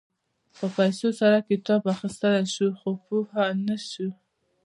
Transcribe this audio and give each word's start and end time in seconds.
په 0.57 0.65
پیسو 0.75 1.07
سره 1.19 1.37
کتاب 1.49 1.81
اخيستلی 1.95 2.43
شې 2.53 2.67
خو 2.79 2.89
پوهه 3.05 3.45
نه 3.65 3.77
شې. 3.89 4.07